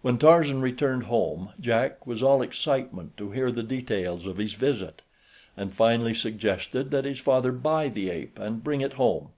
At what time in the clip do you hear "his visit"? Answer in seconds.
4.38-5.02